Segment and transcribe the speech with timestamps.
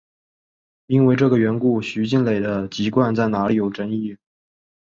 [0.87, 4.17] 因为这个缘故徐静蕾的籍贯在哪里有争议。